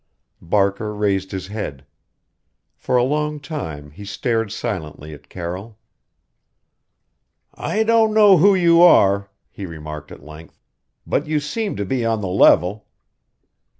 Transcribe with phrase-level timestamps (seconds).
[0.41, 1.85] Barker raised his head.
[2.75, 5.77] For a long time he stared silently at Carroll.
[7.53, 10.59] "I don't know who you are," he remarked at length;
[11.05, 12.87] "but you seem to be on the level."